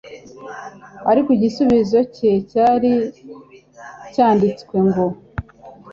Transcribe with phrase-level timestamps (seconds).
[1.11, 2.91] ariko igisubizo cye cyari,
[4.09, 5.05] Byanditswe ngo,